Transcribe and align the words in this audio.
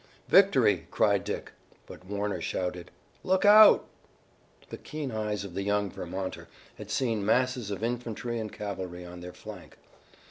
"Victory!" 0.29 0.87
cried 0.89 1.23
Dick, 1.23 1.51
but 1.85 2.05
Warner 2.07 2.41
shouted: 2.41 2.89
"Look 3.23 3.45
out!" 3.45 3.87
The 4.69 4.79
keen 4.79 5.11
eyes 5.11 5.43
of 5.43 5.53
the 5.53 5.61
young 5.61 5.91
Vermonter 5.91 6.47
had 6.79 6.89
seen 6.89 7.23
masses 7.23 7.69
of 7.69 7.83
infantry 7.83 8.39
and 8.39 8.51
cavalry 8.51 9.05
on 9.05 9.19
their 9.19 9.31
flank. 9.33 9.77